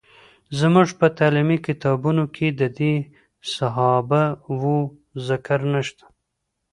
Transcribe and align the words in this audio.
زموږ 0.59 0.87
په 0.99 1.07
تعلیمي 1.17 1.57
کتابونو 1.67 2.23
کې 2.35 2.47
د 2.59 2.61
دې 2.79 2.93
صحابه 3.53 4.23
وو 4.59 4.77
ذکر 5.27 5.59
نشته. 5.73 6.05